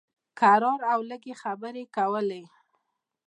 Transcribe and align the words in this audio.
کرار 0.39 0.81
او 0.93 0.99
لږې 1.09 1.33
خبرې 1.41 1.81
یې 1.87 1.91
کولې. 1.95 2.41